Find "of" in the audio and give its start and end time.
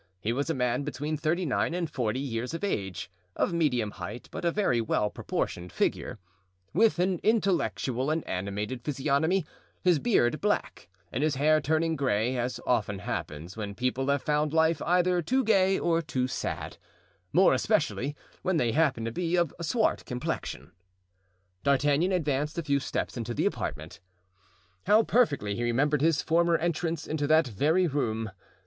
2.55-2.63, 3.35-3.53, 19.35-19.53